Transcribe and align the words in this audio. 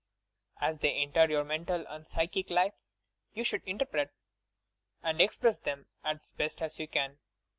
As 0.59 0.79
they 0.79 0.93
enter 0.93 1.29
your 1.29 1.43
mental 1.43 1.85
and 1.87 2.07
psychic 2.07 2.49
life 2.49 2.73
you 3.33 3.43
should 3.43 3.61
interpret 3.67 4.09
and 5.03 5.21
express 5.21 5.59
them 5.59 5.85
as 6.03 6.31
best 6.31 6.59
you 6.79 6.87
can." 6.87 7.19